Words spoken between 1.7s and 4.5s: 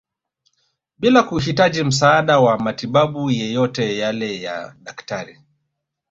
msaada wa matibabu yeyote yale